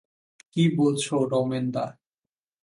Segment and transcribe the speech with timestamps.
[0.51, 1.85] কী বলছ রমেনদা!